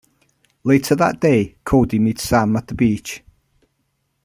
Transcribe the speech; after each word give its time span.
Later 0.63 0.95
that 0.95 1.19
day, 1.19 1.57
Cody 1.63 1.99
meets 1.99 2.23
Sam 2.23 2.55
at 2.55 2.65
the 2.69 2.73
beach. 2.73 3.21